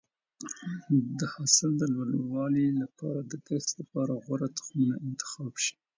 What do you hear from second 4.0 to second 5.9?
غوره تخمونه انتخاب شي.